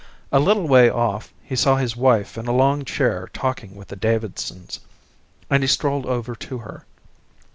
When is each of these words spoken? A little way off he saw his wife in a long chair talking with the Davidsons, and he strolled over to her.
A 0.31 0.39
little 0.39 0.67
way 0.67 0.89
off 0.89 1.31
he 1.43 1.55
saw 1.55 1.75
his 1.75 1.95
wife 1.95 2.35
in 2.35 2.47
a 2.47 2.51
long 2.51 2.83
chair 2.85 3.29
talking 3.33 3.75
with 3.75 3.89
the 3.89 3.95
Davidsons, 3.95 4.79
and 5.47 5.61
he 5.61 5.67
strolled 5.67 6.07
over 6.07 6.33
to 6.33 6.57
her. 6.57 6.87